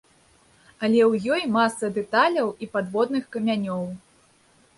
Але 0.87 1.01
ў 1.09 1.13
ёй 1.35 1.43
маса 1.57 1.85
дэталяў 1.99 2.47
і 2.67 2.71
падводных 2.79 3.23
камянёў. 3.37 3.87